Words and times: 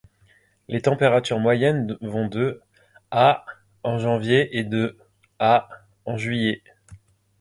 Les 0.67 0.81
températures 0.81 1.37
moyennes 1.39 1.95
vont 2.01 2.27
de 2.27 2.59
à 3.11 3.45
en 3.83 3.99
janvier, 3.99 4.57
et 4.57 4.63
de 4.63 4.97
à 5.37 5.69
en 6.05 6.17
juillet. 6.17 6.63